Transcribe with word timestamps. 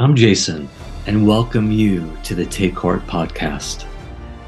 I'm 0.00 0.16
Jason, 0.16 0.66
and 1.06 1.26
welcome 1.26 1.70
you 1.70 2.16
to 2.22 2.34
the 2.34 2.46
Take 2.46 2.72
Heart 2.72 3.06
podcast. 3.06 3.84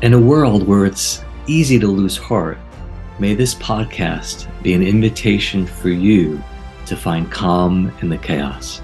In 0.00 0.14
a 0.14 0.18
world 0.18 0.66
where 0.66 0.86
it's 0.86 1.22
easy 1.46 1.78
to 1.78 1.88
lose 1.88 2.16
heart, 2.16 2.56
may 3.18 3.34
this 3.34 3.54
podcast 3.56 4.48
be 4.62 4.72
an 4.72 4.82
invitation 4.82 5.66
for 5.66 5.90
you 5.90 6.42
to 6.86 6.96
find 6.96 7.30
calm 7.30 7.92
in 8.00 8.08
the 8.08 8.16
chaos. 8.16 8.80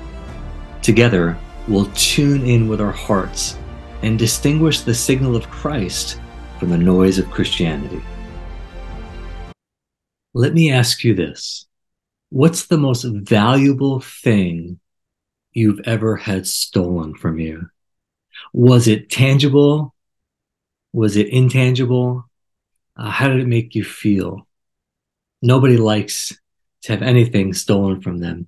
Together, 0.83 1.39
we'll 1.69 1.91
tune 1.95 2.45
in 2.45 2.69
with 2.69 2.83
our 2.83 2.93
hearts 2.93 3.57
and 4.03 4.19
distinguish 4.19 4.83
the 4.83 4.95
signal 4.95 5.37
of 5.37 5.49
Christ 5.49 6.21
from 6.59 6.69
the 6.69 6.77
noise 6.77 7.19
of 7.19 7.31
Christianity. 7.31 8.03
Let 10.35 10.53
me 10.53 10.71
ask 10.71 11.03
you 11.03 11.15
this 11.15 11.67
What's 12.29 12.67
the 12.67 12.77
most 12.77 13.05
valuable 13.05 14.01
thing 14.01 14.79
you've 15.59 15.81
ever 15.85 16.17
had 16.17 16.47
stolen 16.47 17.15
from 17.15 17.39
you? 17.39 17.69
Was 18.53 18.87
it 18.89 19.11
tangible? 19.11 19.95
Was 20.93 21.17
it 21.17 21.29
intangible? 21.29 22.25
Uh, 22.97 23.11
how 23.11 23.29
did 23.29 23.41
it 23.41 23.49
make 23.49 23.75
you 23.75 23.85
feel? 23.85 24.47
Nobody 25.43 25.77
likes 25.77 26.33
to 26.83 26.93
have 26.93 27.03
anything 27.03 27.53
stolen 27.53 28.01
from 28.01 28.19
them. 28.19 28.47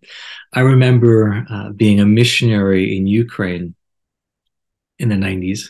I 0.53 0.61
remember 0.61 1.45
uh, 1.51 1.71
being 1.71 2.01
a 2.01 2.07
missionary 2.07 2.97
in 2.97 3.07
Ukraine 3.07 3.75
in 4.99 5.09
the 5.09 5.17
90s. 5.17 5.69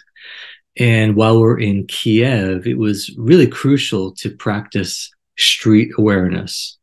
And 0.79 1.17
while 1.17 1.41
we're 1.41 1.59
in 1.59 1.87
Kiev, 1.87 2.67
it 2.67 2.79
was 2.79 3.15
really 3.17 3.47
crucial 3.47 4.13
to 4.17 4.31
practice 4.31 5.11
street 5.37 5.91
awareness 5.99 6.79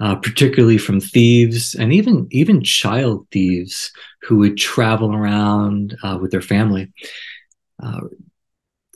uh, 0.00 0.16
particularly 0.16 0.78
from 0.78 1.00
thieves 1.00 1.74
and 1.74 1.92
even 1.92 2.26
even 2.30 2.62
child 2.62 3.26
thieves 3.30 3.92
who 4.22 4.36
would 4.36 4.56
travel 4.56 5.14
around 5.14 5.96
uh, 6.02 6.18
with 6.20 6.30
their 6.30 6.42
family. 6.42 6.92
Uh, 7.82 8.00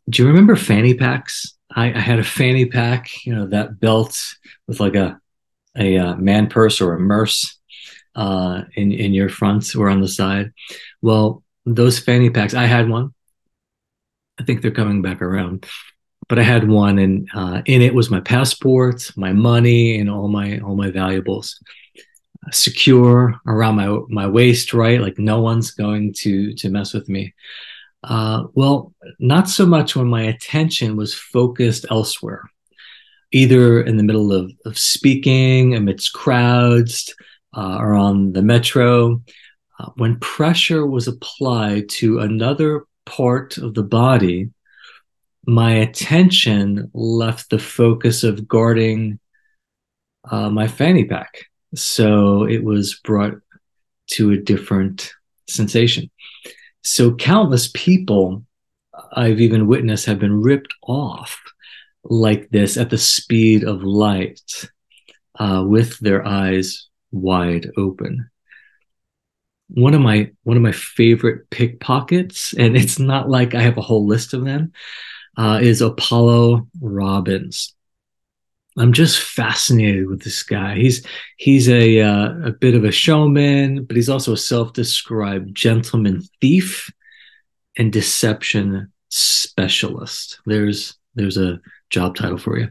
do 0.09 0.23
you 0.23 0.29
remember 0.29 0.57
fanny 0.57 0.95
packs? 0.95 1.57
I, 1.75 1.93
I, 1.93 2.01
had 2.01 2.19
a 2.19 2.25
fanny 2.25 2.67
pack, 2.67 3.11
you 3.25 3.35
know, 3.35 3.47
that 3.47 3.79
belt 3.79 4.21
with 4.67 4.81
like 4.81 4.95
a 4.95 5.21
a 5.79 5.97
uh, 5.97 6.17
man 6.17 6.49
purse 6.49 6.81
or 6.81 6.95
a 6.95 7.01
merce 7.01 7.59
uh, 8.17 8.63
in 8.75 8.93
in 8.93 9.13
your 9.13 9.29
front 9.29 9.75
or 9.77 9.89
on 9.89 10.01
the 10.01 10.09
side. 10.09 10.53
Well, 11.01 11.43
those 11.65 11.99
fanny 11.99 12.31
packs, 12.31 12.55
I 12.55 12.67
had 12.67 12.89
one. 12.89 13.15
I 14.39 14.43
think 14.43 14.63
they're 14.63 14.71
coming 14.71 15.03
back 15.03 15.23
around 15.23 15.67
but 16.31 16.39
I 16.39 16.45
had 16.45 16.69
one, 16.69 17.01
and 17.01 17.29
uh, 17.35 17.61
in 17.67 17.83
it 17.83 17.93
was 17.93 18.09
my 18.09 18.21
passport, 18.21 19.11
my 19.17 19.33
money, 19.33 19.99
and 19.99 20.09
all 20.09 20.29
my 20.29 20.61
all 20.61 20.77
my 20.77 20.89
valuables, 20.89 21.59
secure 22.53 23.35
around 23.49 23.75
my 23.75 23.99
my 24.09 24.29
waist, 24.29 24.73
right? 24.73 25.01
Like 25.01 25.19
no 25.19 25.41
one's 25.41 25.73
going 25.73 26.15
to 26.19 26.55
to 26.55 26.71
mess 26.71 26.95
with 26.95 27.09
me. 27.09 27.35
Uh, 28.05 28.45
well, 28.55 28.95
not 29.19 29.49
so 29.49 29.67
much 29.67 29.97
when 29.97 30.07
my 30.07 30.23
attention 30.23 30.95
was 30.95 31.13
focused 31.13 31.85
elsewhere, 31.91 32.49
either 33.33 33.83
in 33.83 33.97
the 33.97 34.05
middle 34.05 34.33
of, 34.33 34.53
of 34.65 34.79
speaking 34.79 35.75
amidst 35.75 36.13
crowds 36.13 37.13
uh, 37.57 37.77
or 37.81 37.95
on 37.95 38.33
the 38.35 38.43
metro. 38.43 39.21
Uh, 39.81 39.91
when 39.97 40.21
pressure 40.21 40.87
was 40.87 41.09
applied 41.09 41.89
to 41.89 42.21
another 42.21 42.85
part 43.05 43.59
of 43.59 43.75
the 43.75 43.83
body, 43.83 44.51
my 45.47 45.73
attention 45.73 46.91
left 46.95 47.51
the 47.51 47.59
focus 47.59 48.25
of 48.25 48.47
guarding 48.47 49.19
uh, 50.31 50.51
my 50.51 50.69
fanny 50.69 51.05
pack. 51.05 51.47
So 51.75 52.45
it 52.45 52.63
was 52.65 53.01
brought 53.05 53.35
to 54.13 54.33
a 54.33 54.37
different 54.37 55.13
sensation. 55.49 56.11
So 56.83 57.15
countless 57.15 57.71
people 57.75 58.45
I've 59.13 59.41
even 59.41 59.67
witnessed 59.67 60.07
have 60.07 60.19
been 60.19 60.41
ripped 60.41 60.75
off 60.83 61.41
like 62.05 62.51
this 62.51 62.77
at 62.77 62.91
the 62.91 62.99
speed 62.99 63.65
of 63.65 63.83
light 63.83 64.41
uh, 65.39 65.65
with 65.67 65.99
their 66.01 66.27
eyes 66.27 66.89
wide 67.13 67.71
open. 67.77 68.31
One 69.69 69.95
of 69.95 70.01
my 70.01 70.31
one 70.43 70.57
of 70.57 70.63
my 70.63 70.73
favorite 70.73 71.49
pickpockets, 71.51 72.53
and 72.55 72.77
it's 72.77 72.99
not 72.99 73.29
like 73.29 73.55
I 73.55 73.63
have 73.63 73.79
a 73.79 73.83
whole 73.83 74.07
list 74.07 74.35
of 74.35 74.45
them, 74.45 74.73
uh, 75.37 75.59
is 75.63 75.81
Apollo 75.81 76.67
Robbins. 76.81 77.75
I'm 78.79 78.93
just 78.93 79.21
fascinated 79.21 80.07
with 80.09 80.23
this 80.23 80.43
guy. 80.43 80.77
He's 80.77 81.05
he's 81.37 81.69
a 81.69 82.01
uh, 82.01 82.35
a 82.45 82.53
bit 82.53 82.75
of 82.75 82.85
a 82.85 82.93
showman, 82.93 83.85
but 83.85 83.97
he's 83.97 84.09
also 84.09 84.33
a 84.33 84.39
self-described 84.39 85.55
gentleman 85.55 86.23
thief 86.41 86.91
and 87.77 87.93
deception 87.93 88.93
specialist. 89.09 90.41
There's 90.47 90.97
there's 91.15 91.37
a 91.37 91.61
job 91.91 92.15
title 92.15 92.39
for 92.39 92.59
you. 92.59 92.69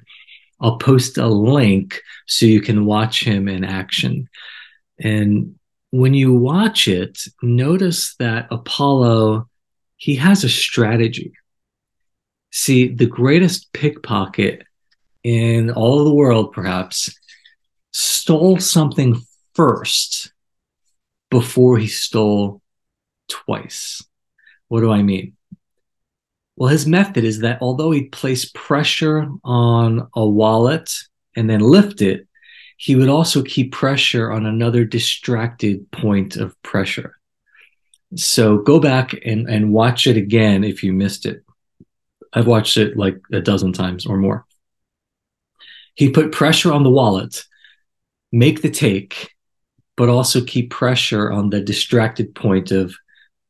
I'll 0.62 0.78
post 0.78 1.18
a 1.18 1.28
link 1.28 2.02
so 2.28 2.46
you 2.46 2.62
can 2.62 2.86
watch 2.86 3.24
him 3.24 3.48
in 3.48 3.64
action. 3.64 4.30
And 5.00 5.56
when 5.92 6.14
you 6.14 6.34
watch 6.34 6.88
it, 6.88 7.20
notice 7.42 8.16
that 8.16 8.48
Apollo 8.52 9.50
he 9.98 10.16
has 10.16 10.44
a 10.46 10.50
strategy. 10.50 11.34
See, 12.52 12.88
the 12.88 13.06
greatest 13.06 13.72
pickpocket 13.74 14.64
in 15.24 15.70
all 15.72 16.00
of 16.00 16.06
the 16.06 16.14
world, 16.14 16.54
perhaps, 16.54 17.14
stole 17.92 18.60
something 18.60 19.22
first 19.54 20.32
before 21.30 21.78
he 21.78 21.88
stole 21.88 22.62
twice. 23.28 24.04
What 24.68 24.82
do 24.82 24.92
I 24.92 25.04
mean? 25.04 25.36
Well, 26.56 26.70
his 26.70 26.86
method 26.86 27.24
is 27.24 27.40
that 27.40 27.62
although 27.62 27.92
he'd 27.92 28.12
place 28.12 28.52
pressure 28.54 29.30
on 29.44 30.10
a 30.16 30.28
wallet 30.28 30.94
and 31.36 31.50
then 31.50 31.62
lift 31.62 32.02
it, 32.02 32.28
he 32.78 32.96
would 32.96 33.10
also 33.10 33.44
keep 33.44 33.72
pressure 33.72 34.32
on 34.32 34.46
another 34.46 34.86
distracted 34.86 35.90
point 35.92 36.36
of 36.36 36.62
pressure. 36.64 37.18
So 38.16 38.58
go 38.58 38.80
back 38.80 39.14
and, 39.26 39.50
and 39.50 39.74
watch 39.74 40.08
it 40.08 40.18
again 40.18 40.64
if 40.64 40.84
you 40.84 40.94
missed 40.94 41.26
it. 41.26 41.44
I've 42.34 42.48
watched 42.48 42.78
it 42.78 42.98
like 42.98 43.20
a 43.32 43.42
dozen 43.42 43.74
times 43.74 44.06
or 44.06 44.18
more. 44.18 44.46
He 45.96 46.12
put 46.12 46.32
pressure 46.32 46.72
on 46.72 46.84
the 46.84 46.92
wallet, 46.92 47.44
make 48.32 48.62
the 48.62 48.70
take, 48.70 49.36
but 49.98 50.10
also 50.10 50.44
keep 50.44 50.70
pressure 50.70 51.32
on 51.32 51.50
the 51.50 51.60
distracted 51.60 52.34
point 52.34 52.72
of 52.72 52.96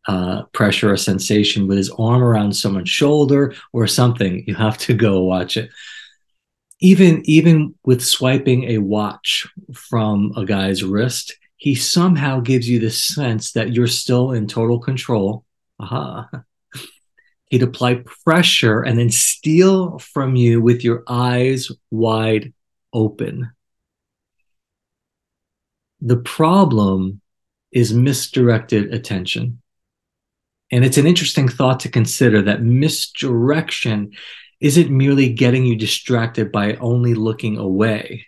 uh, 0.08 0.44
pressure 0.54 0.92
or 0.92 0.98
sensation 0.98 1.68
with 1.68 1.78
his 1.78 1.92
arm 1.92 2.24
around 2.24 2.56
someone's 2.56 2.90
shoulder 2.90 3.54
or 3.74 3.86
something. 3.86 4.44
You 4.48 4.56
have 4.56 4.78
to 4.80 4.96
go 4.96 5.22
watch 5.22 5.58
it. 5.58 5.70
Even 6.80 7.22
even 7.26 7.76
with 7.84 8.04
swiping 8.04 8.64
a 8.64 8.78
watch 8.78 9.46
from 9.74 10.32
a 10.38 10.46
guy's 10.46 10.84
wrist, 10.84 11.38
he 11.58 11.76
somehow 11.76 12.40
gives 12.40 12.68
you 12.70 12.80
the 12.80 12.90
sense 12.90 13.52
that 13.52 13.74
you're 13.74 13.86
still 13.86 14.32
in 14.32 14.48
total 14.48 14.80
control. 14.80 15.44
Aha. 15.80 16.30
He'd 17.50 17.64
apply 17.64 18.04
pressure 18.24 18.82
and 18.82 18.98
then 18.98 19.10
steal 19.10 19.98
from 20.00 20.36
you 20.36 20.62
with 20.62 20.84
your 20.84 21.04
eyes 21.08 21.72
wide 21.90 22.54
open. 22.94 23.52
The 26.02 26.18
problem 26.18 27.22
is 27.72 27.94
misdirected 27.94 28.94
attention. 28.94 29.62
And 30.72 30.86
it's 30.86 30.98
an 30.98 31.08
interesting 31.08 31.48
thought 31.48 31.80
to 31.82 31.90
consider 31.90 32.44
that 32.44 32.62
misdirection 32.62 34.12
isn't 34.60 34.96
merely 34.96 35.34
getting 35.34 35.66
you 35.66 35.76
distracted 35.76 36.52
by 36.52 36.76
only 36.76 37.16
looking 37.16 37.58
away, 37.58 38.28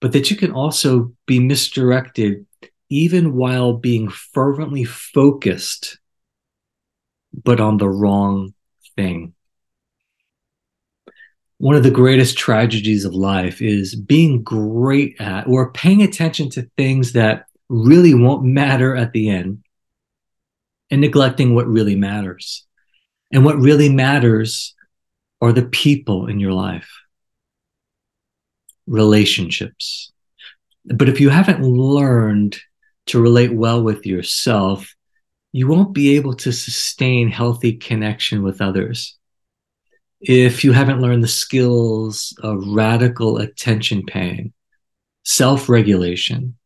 but 0.00 0.12
that 0.12 0.30
you 0.30 0.36
can 0.36 0.52
also 0.52 1.12
be 1.26 1.38
misdirected 1.38 2.46
even 2.88 3.34
while 3.34 3.74
being 3.74 4.08
fervently 4.08 4.84
focused 4.84 5.98
but 7.32 7.60
on 7.60 7.78
the 7.78 7.88
wrong 7.88 8.54
thing. 8.96 9.34
One 11.58 11.76
of 11.76 11.84
the 11.84 11.90
greatest 11.90 12.36
tragedies 12.36 13.04
of 13.04 13.14
life 13.14 13.62
is 13.62 13.94
being 13.94 14.42
great 14.42 15.20
at 15.20 15.46
or 15.46 15.70
paying 15.72 16.02
attention 16.02 16.50
to 16.50 16.68
things 16.76 17.12
that 17.12 17.46
really 17.68 18.14
won't 18.14 18.44
matter 18.44 18.96
at 18.96 19.12
the 19.12 19.30
end 19.30 19.62
and 20.90 21.00
neglecting 21.00 21.54
what 21.54 21.66
really 21.66 21.96
matters. 21.96 22.66
And 23.32 23.44
what 23.44 23.56
really 23.56 23.88
matters 23.88 24.74
are 25.40 25.52
the 25.52 25.62
people 25.64 26.26
in 26.26 26.38
your 26.38 26.52
life, 26.52 26.90
relationships. 28.86 30.12
But 30.84 31.08
if 31.08 31.20
you 31.20 31.30
haven't 31.30 31.62
learned 31.62 32.58
to 33.06 33.22
relate 33.22 33.54
well 33.54 33.82
with 33.82 34.04
yourself, 34.04 34.94
you 35.52 35.68
won't 35.68 35.92
be 35.92 36.16
able 36.16 36.34
to 36.34 36.52
sustain 36.52 37.28
healthy 37.28 37.74
connection 37.74 38.42
with 38.42 38.60
others 38.60 39.18
if 40.22 40.62
you 40.62 40.70
haven't 40.72 41.00
learned 41.00 41.22
the 41.22 41.28
skills 41.28 42.34
of 42.42 42.64
radical 42.64 43.38
attention 43.38 44.04
paying, 44.06 44.52
self 45.24 45.68
regulation, 45.68 46.56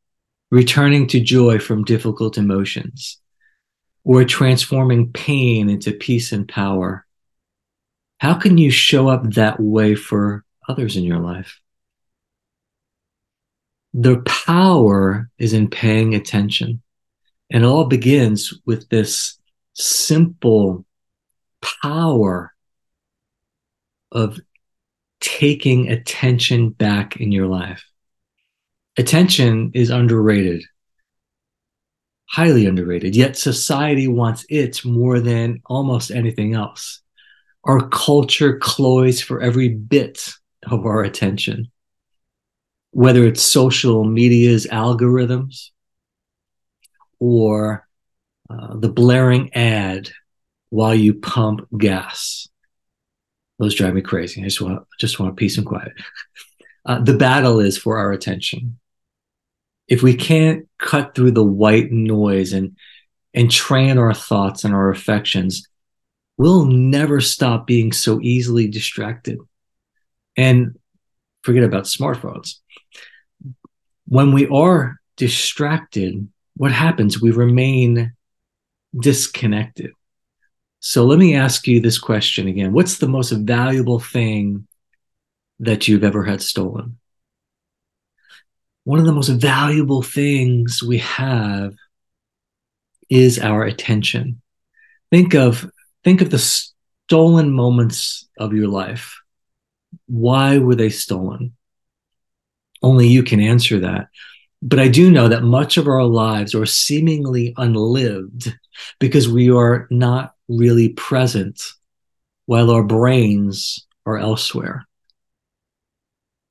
returning 0.51 1.07
to 1.09 1.21
joy 1.21 1.59
from 1.59 1.85
difficult 1.85 2.37
emotions, 2.37 3.19
or 4.05 4.25
transforming 4.25 5.11
pain 5.11 5.71
into 5.71 5.91
peace 5.93 6.33
and 6.33 6.47
power, 6.47 7.07
how 8.19 8.35
can 8.35 8.59
you 8.59 8.71
show 8.71 9.09
up 9.09 9.23
that 9.33 9.59
way 9.59 9.95
for 9.95 10.45
others 10.69 10.97
in 10.97 11.05
your 11.05 11.19
life? 11.19 11.59
The 13.95 14.19
power 14.27 15.31
is 15.39 15.55
in 15.55 15.69
paying 15.69 16.15
attention. 16.15 16.83
And 17.51 17.65
all 17.65 17.85
begins 17.85 18.53
with 18.67 18.89
this 18.89 19.39
simple 19.75 20.85
power 21.83 22.53
of 24.11 24.41
taking 25.21 25.89
attention 25.89 26.71
back 26.71 27.17
in 27.17 27.33
your 27.33 27.47
life. 27.47 27.85
Attention 28.97 29.71
is 29.75 29.91
underrated, 29.91 30.65
highly 32.27 32.67
underrated, 32.67 33.15
yet 33.15 33.37
society 33.37 34.09
wants 34.09 34.47
it 34.49 34.85
more 34.85 35.21
than 35.21 35.61
almost 35.67 36.11
anything 36.11 36.55
else. 36.55 37.01
Our 37.65 37.89
culture 37.89 38.59
cloys 38.59 39.21
for 39.21 39.41
every 39.41 39.69
bit 39.69 40.31
of 40.67 40.87
our 40.87 41.03
attention, 41.03 41.71
whether 42.93 43.25
it's 43.25 43.43
social 43.43 44.05
media's 44.05 44.67
algorithms 44.67 45.71
or 47.19 47.87
uh, 48.51 48.77
the 48.77 48.89
blaring 48.89 49.53
ad 49.55 50.11
while 50.71 50.95
you 50.95 51.15
pump 51.15 51.67
gas. 51.77 52.49
Those 53.59 53.75
drive 53.75 53.95
me 53.95 54.03
crazy. 54.03 54.43
I 54.43 54.45
just 54.45 54.61
want 54.61 54.87
just 54.99 55.19
want 55.19 55.37
peace 55.37 55.57
and 55.59 55.67
quiet. 55.67 55.93
Uh, 56.89 57.01
the 57.01 57.17
battle 57.17 57.59
is 57.59 57.77
for 57.77 57.99
our 57.99 58.13
attention. 58.13 58.79
If 59.89 60.05
we 60.05 60.15
can't 60.15 60.69
cut 60.79 61.17
through 61.17 61.33
the 61.33 61.43
white 61.43 61.91
noise 61.91 62.53
and 62.53 62.77
and 63.35 63.51
train 63.51 63.99
our 63.99 64.15
thoughts 64.15 64.63
and 64.63 64.73
our 64.73 64.91
affections, 64.91 65.67
we'll 66.37 66.65
never 66.65 67.21
stop 67.21 67.67
being 67.67 67.91
so 67.91 68.21
easily 68.21 68.69
distracted. 68.69 69.39
And 70.37 70.79
forget 71.43 71.65
about 71.65 71.85
smartphones. 71.85 72.61
When 74.07 74.33
we 74.33 74.47
are 74.47 75.01
distracted, 75.17 76.29
what 76.57 76.73
happens? 76.73 77.21
We 77.21 77.31
remain 77.31 78.13
disconnected. 78.99 79.91
So 80.81 81.05
let 81.05 81.19
me 81.19 81.35
ask 81.35 81.67
you 81.67 81.81
this 81.81 81.99
question 81.99 82.49
again. 82.49 82.73
What's 82.73 82.99
the 82.99 83.09
most 83.09 83.31
valuable 83.31 84.01
thing 84.01 84.67
that 85.61 85.89
you've 85.89 86.05
ever 86.05 86.25
had 86.25 86.43
stolen? 86.43 86.99
One 88.85 89.01
of 89.01 89.05
the 89.05 89.13
most 89.13 89.29
valuable 89.29 90.03
things 90.03 90.83
we 90.83 90.99
have 90.99 91.75
is 93.11 93.39
our 93.39 93.65
attention. 93.65 94.41
Think 95.11 95.35
of 95.35 95.71
think 96.05 96.21
of 96.21 96.31
the 96.31 96.39
stolen 96.39 97.51
moments 97.51 98.29
of 98.39 98.53
your 98.53 98.69
life. 98.69 99.19
Why 100.07 100.59
were 100.59 100.75
they 100.77 100.91
stolen? 100.91 101.57
Only 102.83 103.09
you 103.09 103.23
can 103.23 103.41
answer 103.41 103.81
that. 103.81 104.07
But 104.67 104.81
I 104.81 104.89
do 104.89 105.13
know 105.13 105.29
that 105.29 105.45
much 105.45 105.77
of 105.77 105.87
our 105.87 106.03
lives 106.03 106.53
are 106.53 106.67
seemingly 106.67 107.55
unlived 107.57 108.53
because 108.99 109.29
we 109.29 109.49
are 109.49 109.87
not 109.93 110.35
really 110.49 110.89
present 110.89 111.63
while 112.47 112.73
our 112.73 112.83
brains 112.83 113.87
are 114.07 114.19
elsewhere. 114.19 114.85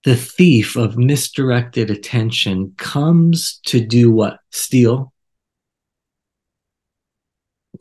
The 0.05 0.15
thief 0.15 0.77
of 0.77 0.97
misdirected 0.97 1.91
attention 1.91 2.75
comes 2.77 3.59
to 3.65 3.81
do 3.81 4.09
what? 4.09 4.39
Steal. 4.49 5.11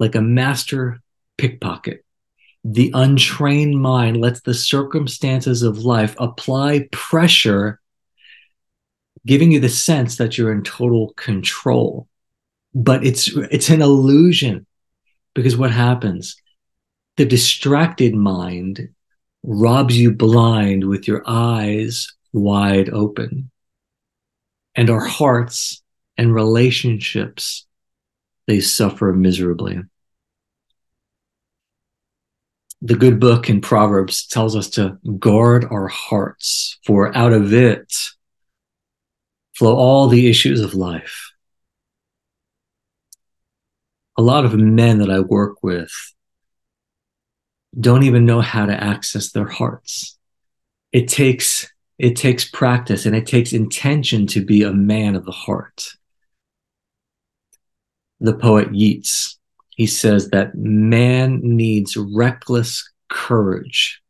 Like 0.00 0.16
a 0.16 0.20
master 0.20 1.00
pickpocket. 1.38 2.04
The 2.64 2.90
untrained 2.92 3.80
mind 3.80 4.16
lets 4.16 4.40
the 4.40 4.54
circumstances 4.54 5.62
of 5.62 5.84
life 5.84 6.16
apply 6.18 6.88
pressure, 6.90 7.78
giving 9.26 9.52
you 9.52 9.60
the 9.60 9.68
sense 9.68 10.16
that 10.16 10.36
you're 10.36 10.52
in 10.52 10.62
total 10.62 11.12
control. 11.14 12.08
But 12.74 13.04
it's 13.06 13.28
it's 13.50 13.70
an 13.70 13.82
illusion 13.82 14.66
because 15.34 15.56
what 15.56 15.70
happens? 15.70 16.36
The 17.16 17.24
distracted 17.24 18.14
mind 18.14 18.88
robs 19.42 19.96
you 19.96 20.10
blind 20.10 20.84
with 20.84 21.06
your 21.06 21.22
eyes 21.26 22.12
wide 22.32 22.90
open. 22.90 23.50
And 24.74 24.90
our 24.90 25.04
hearts 25.04 25.82
and 26.16 26.34
relationships, 26.34 27.66
they 28.46 28.60
suffer 28.60 29.12
miserably. 29.12 29.80
The 32.82 32.96
good 32.96 33.20
book 33.20 33.48
in 33.48 33.60
Proverbs 33.60 34.26
tells 34.26 34.56
us 34.56 34.68
to 34.70 34.98
guard 35.18 35.64
our 35.70 35.88
hearts, 35.88 36.78
for 36.84 37.16
out 37.16 37.32
of 37.32 37.54
it 37.54 37.94
flow 39.56 39.76
all 39.76 40.08
the 40.08 40.28
issues 40.28 40.60
of 40.60 40.74
life 40.74 41.32
a 44.16 44.22
lot 44.22 44.44
of 44.44 44.54
men 44.54 44.98
that 44.98 45.10
I 45.10 45.20
work 45.20 45.62
with 45.62 45.92
don't 47.78 48.04
even 48.04 48.24
know 48.24 48.40
how 48.40 48.66
to 48.66 48.84
access 48.84 49.30
their 49.32 49.48
hearts. 49.48 50.18
It 50.92 51.08
takes 51.08 51.70
it 51.98 52.16
takes 52.16 52.48
practice 52.48 53.06
and 53.06 53.14
it 53.14 53.26
takes 53.26 53.52
intention 53.52 54.26
to 54.28 54.44
be 54.44 54.62
a 54.62 54.72
man 54.72 55.14
of 55.14 55.24
the 55.24 55.32
heart. 55.32 55.90
The 58.20 58.34
poet 58.34 58.74
Yeats, 58.74 59.38
he 59.70 59.86
says 59.86 60.30
that 60.30 60.56
man 60.56 61.40
needs 61.42 61.96
reckless 61.96 62.90
courage 63.08 64.02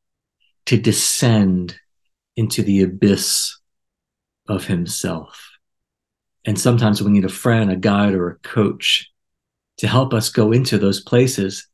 to 0.67 0.79
descend 0.79 1.79
into 2.37 2.63
the 2.63 2.83
abyss 2.83 3.59
of 4.49 4.67
himself. 4.67 5.51
And 6.45 6.59
sometimes 6.59 7.03
we 7.03 7.11
need 7.11 7.25
a 7.25 7.31
friend, 7.31 7.71
a 7.71 7.77
guide, 7.77 8.15
or 8.15 8.29
a 8.29 8.39
coach 8.39 9.11
to 9.79 9.89
help 9.89 10.13
us 10.13 10.29
go 10.29 10.53
into 10.53 10.79
those 10.79 11.01
places 11.01 11.67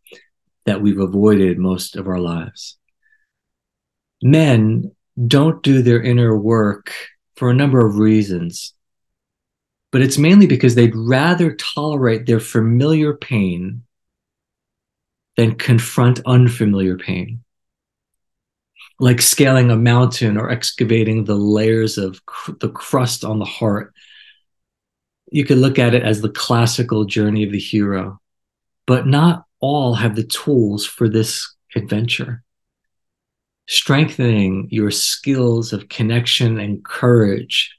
that 0.66 0.80
we've 0.80 1.00
avoided 1.00 1.58
most 1.58 1.96
of 1.96 2.06
our 2.06 2.18
lives. 2.18 2.78
Men 4.22 4.94
don't 5.26 5.62
do 5.62 5.82
their 5.82 6.02
inner 6.02 6.36
work 6.36 6.92
for 7.36 7.50
a 7.50 7.54
number 7.54 7.84
of 7.84 7.96
reasons, 7.96 8.74
but 9.92 10.02
it's 10.02 10.18
mainly 10.18 10.46
because 10.46 10.74
they'd 10.74 10.94
rather 10.94 11.54
tolerate 11.54 12.26
their 12.26 12.40
familiar 12.40 13.14
pain 13.14 13.82
than 15.36 15.54
confront 15.54 16.20
unfamiliar 16.26 16.96
pain. 16.96 17.42
Like 19.00 19.22
scaling 19.22 19.70
a 19.70 19.76
mountain 19.76 20.36
or 20.36 20.50
excavating 20.50 21.24
the 21.24 21.34
layers 21.34 21.98
of 21.98 22.24
cr- 22.26 22.52
the 22.60 22.68
crust 22.68 23.24
on 23.24 23.38
the 23.38 23.44
heart 23.44 23.92
you 25.30 25.44
could 25.44 25.58
look 25.58 25.78
at 25.78 25.94
it 25.94 26.02
as 26.02 26.20
the 26.20 26.28
classical 26.28 27.04
journey 27.04 27.44
of 27.44 27.52
the 27.52 27.58
hero, 27.58 28.20
but 28.86 29.06
not 29.06 29.44
all 29.60 29.94
have 29.94 30.16
the 30.16 30.24
tools 30.24 30.84
for 30.84 31.08
this 31.08 31.54
adventure. 31.76 32.42
Strengthening 33.68 34.66
your 34.70 34.90
skills 34.90 35.72
of 35.72 35.88
connection 35.88 36.58
and 36.58 36.84
courage 36.84 37.76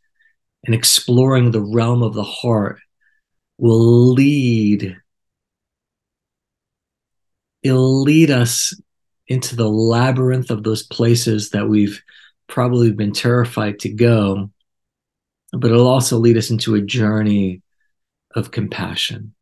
and 0.66 0.74
exploring 0.74 1.52
the 1.52 1.62
realm 1.62 2.02
of 2.02 2.14
the 2.14 2.24
heart 2.24 2.80
will 3.58 4.14
lead 4.14 4.98
it'll 7.64 8.02
lead 8.02 8.32
us 8.32 8.74
into 9.32 9.56
the 9.56 9.70
labyrinth 9.70 10.52
of 10.52 10.64
those 10.64 10.84
places 10.84 11.50
that 11.52 11.68
we've 11.68 12.02
probably 12.48 12.92
been 12.92 13.14
terrified 13.14 13.80
to 13.80 13.90
go 13.90 14.52
but 15.52 15.72
it'll 15.72 15.88
also 15.88 16.18
lead 16.18 16.38
us 16.38 16.50
into 16.50 16.76
a 16.76 16.82
journey 16.82 17.62
of 18.36 18.52
compassion, 18.52 19.34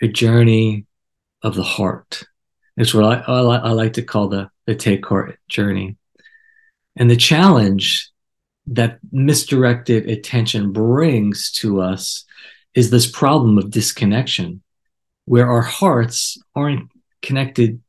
a 0.00 0.08
journey 0.08 0.86
of 1.42 1.54
the 1.54 1.62
heart. 1.62 2.24
It's 2.76 2.94
what 2.94 3.04
I, 3.04 3.32
I, 3.32 3.40
I 3.40 3.70
like 3.72 3.94
to 3.94 4.02
call 4.02 4.28
the, 4.28 4.50
the 4.66 4.74
take 4.74 5.04
heart 5.06 5.38
journey. 5.48 5.96
And 6.96 7.10
the 7.10 7.16
challenge 7.16 8.10
that 8.68 8.98
misdirected 9.12 10.08
attention 10.08 10.72
brings 10.72 11.52
to 11.52 11.80
us 11.80 12.24
is 12.74 12.90
this 12.90 13.10
problem 13.10 13.58
of 13.58 13.70
disconnection, 13.70 14.62
where 15.26 15.48
our 15.48 15.62
hearts 15.62 16.38
aren't 16.54 16.90
connected 17.22 17.80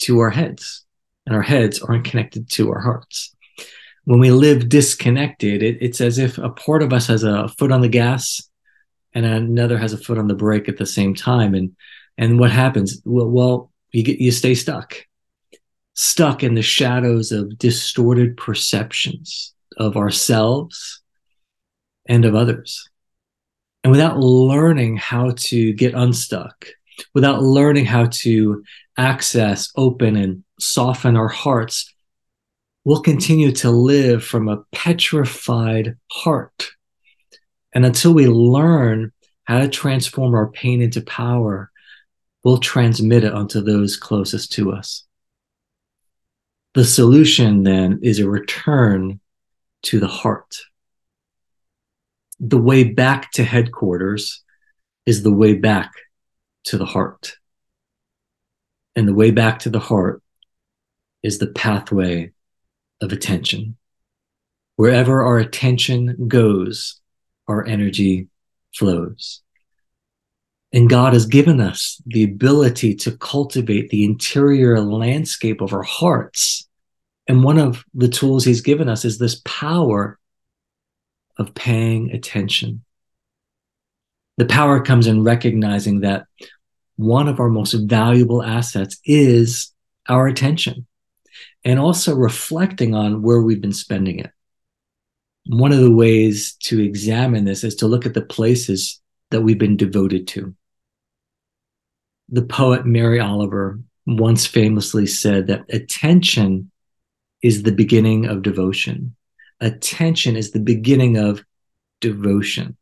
to 0.00 0.20
our 0.20 0.30
heads 0.30 0.84
and 1.26 1.34
our 1.34 1.42
heads 1.42 1.80
aren't 1.80 2.04
connected 2.04 2.50
to 2.50 2.70
our 2.72 2.80
hearts 2.80 3.34
when 4.04 4.18
we 4.18 4.30
live 4.30 4.68
disconnected, 4.68 5.62
it, 5.62 5.78
it's 5.80 6.00
as 6.00 6.18
if 6.18 6.38
a 6.38 6.50
part 6.50 6.82
of 6.82 6.92
us 6.92 7.06
has 7.06 7.22
a 7.22 7.48
foot 7.48 7.70
on 7.72 7.80
the 7.80 7.88
gas 7.88 8.40
and 9.12 9.26
another 9.26 9.78
has 9.78 9.92
a 9.92 9.98
foot 9.98 10.18
on 10.18 10.26
the 10.26 10.34
brake 10.34 10.68
at 10.68 10.78
the 10.78 10.86
same 10.86 11.14
time. 11.14 11.54
And 11.54 11.76
and 12.18 12.38
what 12.38 12.50
happens? 12.50 13.00
Well, 13.04 13.28
well 13.28 13.70
you 13.92 14.02
get 14.02 14.20
you 14.20 14.32
stay 14.32 14.54
stuck, 14.54 15.06
stuck 15.94 16.42
in 16.42 16.54
the 16.54 16.62
shadows 16.62 17.32
of 17.32 17.56
distorted 17.58 18.36
perceptions 18.36 19.54
of 19.76 19.96
ourselves 19.96 21.02
and 22.08 22.24
of 22.24 22.34
others. 22.34 22.88
And 23.84 23.90
without 23.90 24.18
learning 24.18 24.96
how 24.96 25.32
to 25.36 25.72
get 25.72 25.94
unstuck, 25.94 26.66
without 27.14 27.42
learning 27.42 27.86
how 27.86 28.06
to 28.06 28.64
access, 29.00 29.72
open, 29.76 30.14
and 30.14 30.44
soften 30.60 31.16
our 31.16 31.28
hearts, 31.28 31.92
we'll 32.84 33.00
continue 33.00 33.50
to 33.50 33.70
live 33.70 34.22
from 34.22 34.46
a 34.46 34.62
petrified 34.72 35.96
heart. 36.12 36.70
And 37.72 37.86
until 37.86 38.12
we 38.12 38.26
learn 38.26 39.12
how 39.44 39.60
to 39.60 39.68
transform 39.68 40.34
our 40.34 40.50
pain 40.50 40.82
into 40.82 41.00
power, 41.00 41.70
we'll 42.44 42.58
transmit 42.58 43.24
it 43.24 43.32
onto 43.32 43.62
those 43.62 43.96
closest 43.96 44.52
to 44.52 44.72
us. 44.72 45.04
The 46.74 46.84
solution 46.84 47.62
then 47.62 48.00
is 48.02 48.18
a 48.18 48.28
return 48.28 49.20
to 49.84 49.98
the 49.98 50.08
heart. 50.08 50.56
The 52.38 52.58
way 52.58 52.84
back 52.84 53.32
to 53.32 53.44
headquarters 53.44 54.42
is 55.06 55.22
the 55.22 55.32
way 55.32 55.54
back 55.54 55.90
to 56.64 56.76
the 56.76 56.86
heart. 56.86 57.39
And 58.96 59.06
the 59.06 59.14
way 59.14 59.30
back 59.30 59.60
to 59.60 59.70
the 59.70 59.78
heart 59.78 60.22
is 61.22 61.38
the 61.38 61.46
pathway 61.46 62.32
of 63.00 63.12
attention. 63.12 63.76
Wherever 64.76 65.22
our 65.22 65.38
attention 65.38 66.28
goes, 66.28 67.00
our 67.46 67.66
energy 67.66 68.28
flows. 68.74 69.42
And 70.72 70.88
God 70.88 71.12
has 71.12 71.26
given 71.26 71.60
us 71.60 72.00
the 72.06 72.22
ability 72.22 72.94
to 72.96 73.16
cultivate 73.16 73.90
the 73.90 74.04
interior 74.04 74.80
landscape 74.80 75.60
of 75.60 75.72
our 75.72 75.82
hearts. 75.82 76.68
And 77.26 77.42
one 77.42 77.58
of 77.58 77.84
the 77.92 78.08
tools 78.08 78.44
He's 78.44 78.60
given 78.60 78.88
us 78.88 79.04
is 79.04 79.18
this 79.18 79.40
power 79.44 80.18
of 81.38 81.54
paying 81.54 82.12
attention. 82.12 82.84
The 84.36 84.46
power 84.46 84.80
comes 84.80 85.06
in 85.06 85.24
recognizing 85.24 86.00
that 86.00 86.26
one 87.00 87.28
of 87.28 87.40
our 87.40 87.48
most 87.48 87.72
valuable 87.72 88.42
assets 88.42 88.98
is 89.06 89.72
our 90.06 90.26
attention 90.26 90.86
and 91.64 91.78
also 91.78 92.14
reflecting 92.14 92.94
on 92.94 93.22
where 93.22 93.40
we've 93.40 93.60
been 93.62 93.72
spending 93.72 94.18
it. 94.18 94.30
One 95.46 95.72
of 95.72 95.80
the 95.80 95.90
ways 95.90 96.56
to 96.64 96.78
examine 96.78 97.46
this 97.46 97.64
is 97.64 97.76
to 97.76 97.86
look 97.86 98.04
at 98.04 98.12
the 98.12 98.20
places 98.20 99.00
that 99.30 99.40
we've 99.40 99.58
been 99.58 99.78
devoted 99.78 100.28
to. 100.28 100.54
The 102.28 102.42
poet 102.42 102.84
Mary 102.84 103.18
Oliver 103.18 103.80
once 104.06 104.44
famously 104.44 105.06
said 105.06 105.46
that 105.46 105.64
attention 105.70 106.70
is 107.42 107.62
the 107.62 107.72
beginning 107.72 108.26
of 108.26 108.42
devotion. 108.42 109.16
Attention 109.58 110.36
is 110.36 110.50
the 110.50 110.60
beginning 110.60 111.16
of 111.16 111.42
devotion. 112.02 112.76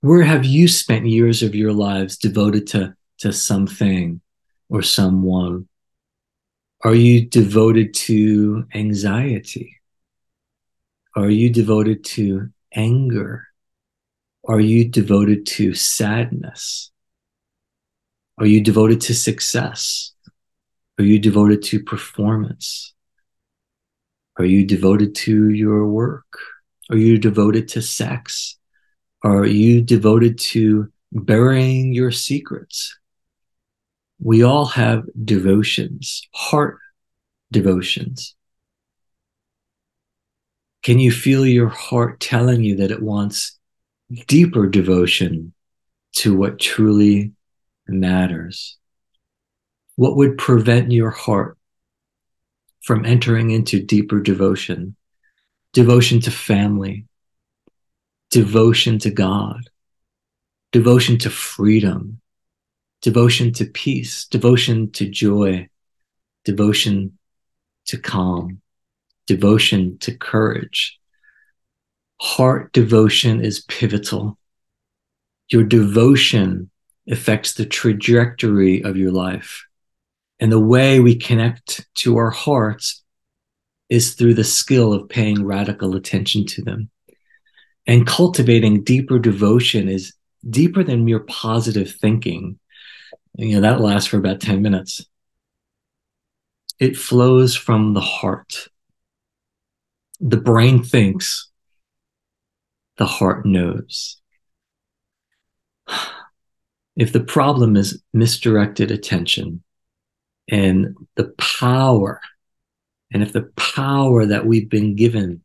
Where 0.00 0.22
have 0.22 0.44
you 0.44 0.68
spent 0.68 1.06
years 1.06 1.42
of 1.42 1.54
your 1.54 1.72
lives 1.72 2.16
devoted 2.16 2.66
to, 2.68 2.94
to 3.18 3.32
something 3.32 4.20
or 4.68 4.82
someone 4.82 5.68
are 6.84 6.94
you 6.94 7.26
devoted 7.26 7.92
to 7.94 8.64
anxiety? 8.72 9.80
Are 11.16 11.28
you 11.28 11.50
devoted 11.50 12.04
to 12.04 12.50
anger? 12.72 13.48
Are 14.46 14.60
you 14.60 14.88
devoted 14.88 15.44
to 15.46 15.74
sadness? 15.74 16.92
Are 18.38 18.46
you 18.46 18.60
devoted 18.60 19.00
to 19.02 19.14
success? 19.14 20.12
Are 21.00 21.04
you 21.04 21.18
devoted 21.18 21.62
to 21.64 21.82
performance? 21.82 22.94
Are 24.38 24.44
you 24.44 24.64
devoted 24.64 25.16
to 25.16 25.50
your 25.50 25.84
work? 25.88 26.38
Are 26.90 26.96
you 26.96 27.18
devoted 27.18 27.66
to 27.68 27.82
sex? 27.82 28.57
Are 29.22 29.46
you 29.46 29.82
devoted 29.82 30.38
to 30.38 30.92
burying 31.12 31.92
your 31.92 32.10
secrets? 32.10 32.98
we 34.20 34.42
all 34.42 34.66
have 34.66 35.04
devotions, 35.24 36.26
heart 36.32 36.78
devotions. 37.52 38.34
Can 40.82 40.98
you 40.98 41.12
feel 41.12 41.46
your 41.46 41.68
heart 41.68 42.20
telling 42.20 42.62
you 42.62 42.76
that 42.76 42.90
it 42.90 43.02
wants 43.02 43.58
deeper 44.26 44.66
devotion 44.66 45.52
to 46.14 46.36
what 46.36 46.58
truly 46.58 47.32
matters? 47.86 48.76
What 49.96 50.16
would 50.16 50.38
prevent 50.38 50.92
your 50.92 51.10
heart 51.10 51.56
from 52.82 53.04
entering 53.04 53.50
into 53.50 53.84
deeper 53.84 54.20
devotion? 54.20 54.96
Devotion 55.72 56.20
to 56.20 56.30
family, 56.30 57.04
devotion 58.30 58.98
to 59.00 59.10
God, 59.10 59.70
devotion 60.72 61.18
to 61.18 61.30
freedom, 61.30 62.20
devotion 63.00 63.52
to 63.54 63.64
peace, 63.64 64.26
devotion 64.26 64.90
to 64.92 65.08
joy, 65.08 65.68
devotion 66.44 67.18
to 67.86 67.98
calm, 67.98 68.60
devotion 69.26 69.98
to 69.98 70.14
courage. 70.14 70.98
Heart 72.20 72.72
devotion 72.72 73.44
is 73.44 73.60
pivotal. 73.60 74.38
Your 75.48 75.64
devotion 75.64 76.70
affects 77.08 77.54
the 77.54 77.64
trajectory 77.64 78.82
of 78.82 78.96
your 78.96 79.12
life. 79.12 79.64
And 80.40 80.52
the 80.52 80.60
way 80.60 81.00
we 81.00 81.16
connect 81.16 81.86
to 81.96 82.16
our 82.18 82.30
hearts 82.30 83.02
is 83.88 84.14
through 84.14 84.34
the 84.34 84.44
skill 84.44 84.92
of 84.92 85.08
paying 85.08 85.44
radical 85.44 85.96
attention 85.96 86.44
to 86.46 86.62
them. 86.62 86.90
And 87.88 88.06
cultivating 88.06 88.84
deeper 88.84 89.18
devotion 89.18 89.88
is 89.88 90.12
deeper 90.48 90.84
than 90.84 91.04
mere 91.04 91.20
positive 91.20 91.90
thinking 92.00 92.60
you 93.38 93.54
know, 93.54 93.60
that 93.60 93.80
lasts 93.80 94.08
for 94.08 94.18
about 94.18 94.40
10 94.40 94.62
minutes. 94.62 95.06
It 96.80 96.96
flows 96.96 97.54
from 97.54 97.94
the 97.94 98.00
heart. 98.00 98.66
The 100.18 100.36
brain 100.36 100.82
thinks, 100.82 101.48
the 102.96 103.06
heart 103.06 103.46
knows. 103.46 104.20
If 106.96 107.12
the 107.12 107.20
problem 107.20 107.76
is 107.76 108.02
misdirected 108.12 108.90
attention 108.90 109.62
and 110.50 110.96
the 111.14 111.32
power, 111.38 112.20
and 113.12 113.22
if 113.22 113.32
the 113.32 113.52
power 113.54 114.26
that 114.26 114.46
we've 114.46 114.68
been 114.68 114.96
given 114.96 115.44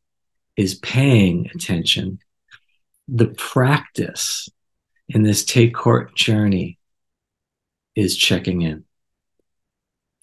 is 0.57 0.73
paying 0.73 1.51
attention, 1.53 2.17
the 3.07 3.27
practice 3.27 4.49
in 5.09 5.23
this 5.23 5.43
take 5.43 5.75
heart 5.77 6.15
journey 6.15 6.79
is 7.95 8.17
checking 8.17 8.61
in. 8.61 8.85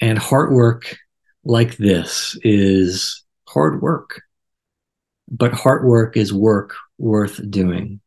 And 0.00 0.18
heart 0.18 0.50
work 0.52 0.96
like 1.44 1.76
this 1.76 2.38
is 2.42 3.22
hard 3.46 3.82
work. 3.82 4.22
But 5.30 5.52
heart 5.52 5.84
work 5.84 6.16
is 6.16 6.32
work 6.32 6.75
worth 6.99 7.40
doing. 7.50 8.00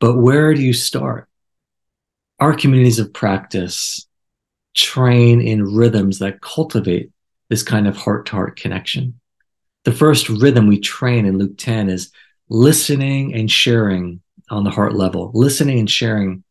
But 0.00 0.16
where 0.16 0.52
do 0.52 0.60
you 0.60 0.72
start? 0.72 1.28
Our 2.40 2.54
communities 2.54 2.98
of 2.98 3.14
practice 3.14 4.06
train 4.74 5.40
in 5.40 5.64
rhythms 5.64 6.18
that 6.18 6.40
cultivate 6.40 7.10
this 7.48 7.62
kind 7.62 7.86
of 7.86 7.96
heart 7.96 8.26
to 8.26 8.32
heart 8.32 8.58
connection. 8.58 9.20
The 9.84 9.92
first 9.92 10.28
rhythm 10.28 10.66
we 10.66 10.80
train 10.80 11.26
in 11.26 11.38
Luke 11.38 11.56
10 11.58 11.88
is 11.88 12.10
listening 12.48 13.34
and 13.34 13.50
sharing 13.50 14.20
on 14.50 14.64
the 14.64 14.70
heart 14.70 14.94
level, 14.94 15.30
listening 15.34 15.78
and 15.78 15.90
sharing 15.90 16.44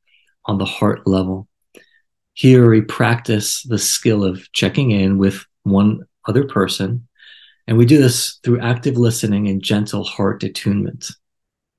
on 0.46 0.58
the 0.58 0.66
heart 0.66 1.06
level. 1.06 1.48
Here 2.34 2.70
we 2.70 2.82
practice 2.82 3.64
the 3.64 3.78
skill 3.78 4.24
of 4.24 4.52
checking 4.52 4.92
in 4.92 5.18
with 5.18 5.46
one 5.64 6.02
other 6.28 6.46
person. 6.46 7.08
And 7.68 7.78
we 7.78 7.86
do 7.86 8.00
this 8.00 8.40
through 8.44 8.62
active 8.62 8.98
listening 8.98 9.48
and 9.48 9.62
gentle 9.62 10.04
heart 10.04 10.44
attunement, 10.44 11.12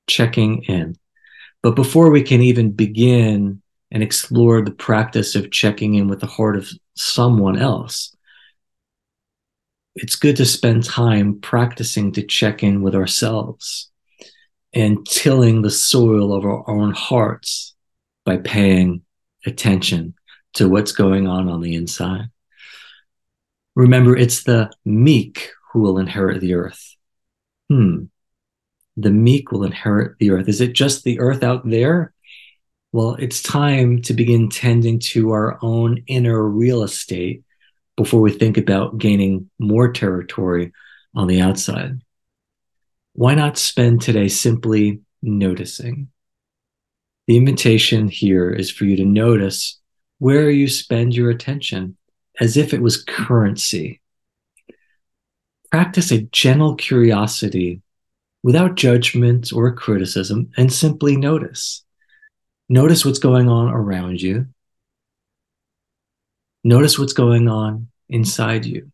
checking 0.07 0.63
in. 0.65 0.97
But 1.63 1.75
before 1.75 2.11
we 2.11 2.23
can 2.23 2.41
even 2.41 2.71
begin 2.71 3.63
and 3.91 4.03
explore 4.03 4.63
the 4.63 4.71
practice 4.71 5.35
of 5.35 5.51
checking 5.51 5.95
in 5.95 6.09
with 6.09 6.21
the 6.21 6.27
heart 6.27 6.57
of 6.57 6.71
someone 6.95 7.59
else, 7.59 8.15
it's 9.95 10.17
good 10.17 10.37
to 10.37 10.47
spend 10.47 10.85
time 10.85 11.41
practicing 11.41 12.13
to 12.13 12.23
check 12.23 12.63
in 12.63 12.83
with 12.83 12.95
ourselves 12.95 13.92
and 14.75 15.07
tilling 15.07 15.63
the 15.63 15.71
soil 15.71 16.33
of 16.33 16.45
our 16.45 16.69
own 16.69 16.93
hearts 16.93 17.75
by 18.25 18.37
paying 18.39 19.03
attention 19.45 20.15
to 20.55 20.69
what's 20.69 20.93
going 20.93 21.27
on 21.27 21.49
on 21.49 21.61
the 21.61 21.75
inside. 21.75 22.31
Remember, 23.75 24.17
it's 24.17 24.43
the 24.45 24.71
meek 24.85 25.51
who 25.73 25.81
will 25.81 25.99
inherit 25.99 26.41
the 26.41 26.55
earth. 26.55 26.95
Hmm. 27.69 28.05
The 28.97 29.11
meek 29.11 29.51
will 29.51 29.65
inherit 29.65 30.19
the 30.19 30.31
earth. 30.31 30.49
Is 30.49 30.61
it 30.61 30.75
just 30.75 31.05
the 31.05 31.21
earth 31.21 31.43
out 31.43 31.69
there? 31.69 32.13
Well, 32.93 33.15
it's 33.19 33.43
time 33.43 34.03
to 34.03 34.13
begin 34.13 34.51
tending 34.51 34.99
to 34.99 35.31
our 35.31 35.59
own 35.63 36.05
inner 36.07 36.43
real 36.43 36.83
estate 36.83 37.43
before 37.97 38.21
we 38.21 38.33
think 38.33 38.59
about 38.59 38.99
gaining 38.99 39.49
more 39.59 39.91
territory 39.93 40.73
on 41.15 41.27
the 41.27 41.41
outside. 41.41 42.03
Why 43.15 43.35
not 43.35 43.59
spend 43.59 44.01
today 44.01 44.29
simply 44.29 45.01
noticing? 45.21 46.09
The 47.27 47.37
invitation 47.37 48.09
here 48.09 48.51
is 48.51 48.71
for 48.71 48.85
you 48.85 48.97
to 48.97 49.05
notice 49.05 49.79
where 50.19 50.51
you 50.51 50.67
spend 50.67 51.15
your 51.15 51.31
attention 51.31 51.97
as 52.41 52.57
if 52.57 52.73
it 52.73 52.81
was 52.81 53.03
currency. 53.05 54.01
Practice 55.71 56.11
a 56.11 56.23
gentle 56.23 56.75
curiosity 56.75 57.83
without 58.43 58.77
judgment 58.77 59.53
or 59.53 59.73
criticism 59.75 60.51
and 60.57 60.73
simply 60.73 61.17
notice. 61.17 61.85
Notice 62.69 63.05
what's 63.05 63.19
going 63.19 63.49
on 63.49 63.69
around 63.69 64.23
you. 64.23 64.47
Notice 66.65 66.99
what's 66.99 67.13
going 67.13 67.49
on 67.49 67.89
inside 68.09 68.65
you. 68.65 68.91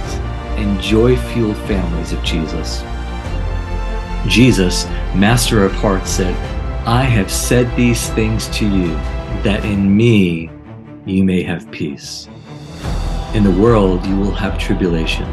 and 0.57 0.81
joy 0.81 1.15
fueled 1.15 1.57
families 1.57 2.11
of 2.11 2.23
Jesus. 2.23 2.81
Jesus, 4.27 4.85
Master 5.15 5.63
of 5.63 5.71
Hearts, 5.73 6.09
said, 6.09 6.35
I 6.87 7.01
have 7.01 7.31
said 7.31 7.75
these 7.75 8.09
things 8.11 8.47
to 8.49 8.65
you 8.67 8.89
that 9.43 9.63
in 9.65 9.95
me 9.95 10.49
you 11.05 11.23
may 11.23 11.43
have 11.43 11.69
peace. 11.71 12.27
In 13.33 13.43
the 13.43 13.51
world 13.51 14.05
you 14.05 14.17
will 14.17 14.31
have 14.31 14.57
tribulation, 14.57 15.25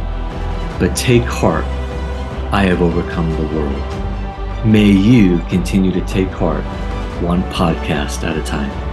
but 0.79 0.95
take 0.97 1.23
heart, 1.23 1.65
I 2.53 2.65
have 2.65 2.83
overcome 2.83 3.31
the 3.31 3.47
world. 3.55 4.67
May 4.67 4.91
you 4.91 5.39
continue 5.49 5.93
to 5.93 6.05
take 6.07 6.29
heart 6.29 6.65
one 7.23 7.43
podcast 7.45 8.25
at 8.25 8.37
a 8.37 8.43
time. 8.43 8.92